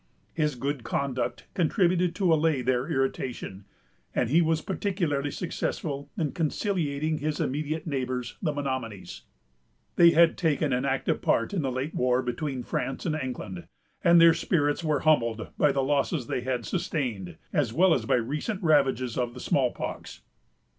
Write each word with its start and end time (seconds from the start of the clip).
His 0.33 0.55
good 0.55 0.83
conduct 0.83 1.45
contributed 1.53 2.15
to 2.15 2.33
allay 2.33 2.63
their 2.63 2.87
irritation, 2.87 3.65
and 4.15 4.31
he 4.31 4.41
was 4.41 4.59
particularly 4.59 5.29
successful 5.29 6.09
in 6.17 6.31
conciliating 6.31 7.19
his 7.19 7.39
immediate 7.39 7.85
neighbors, 7.85 8.35
the 8.41 8.51
Menomonies. 8.51 9.25
They 9.97 10.09
had 10.09 10.39
taken 10.39 10.73
an 10.73 10.85
active 10.85 11.21
part 11.21 11.53
in 11.53 11.61
the 11.61 11.71
late 11.71 11.93
war 11.93 12.23
between 12.23 12.63
France 12.63 13.05
and 13.05 13.13
England, 13.13 13.67
and 14.03 14.19
their 14.19 14.33
spirits 14.33 14.83
were 14.83 15.01
humbled 15.01 15.49
by 15.55 15.71
the 15.71 15.83
losses 15.83 16.25
they 16.25 16.41
had 16.41 16.65
sustained, 16.65 17.37
as 17.53 17.71
well 17.71 17.93
as 17.93 18.05
by 18.07 18.15
recent 18.15 18.63
ravages 18.63 19.19
of 19.19 19.35
the 19.35 19.39
small 19.39 19.69
pox. 19.71 20.21